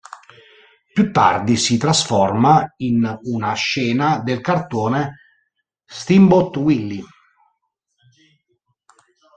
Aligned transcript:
Più 0.93 1.11
tardi 1.11 1.55
si 1.57 1.77
trasforma 1.77 2.73
in 2.77 3.19
una 3.25 3.53
scena 3.53 4.17
del 4.23 4.41
cartone 4.41 5.19
"Steamboat 5.85 6.57
Willie". 6.57 7.03